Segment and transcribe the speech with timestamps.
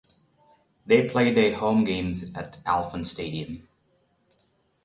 [0.87, 3.67] They played their home games at Alfond Stadium.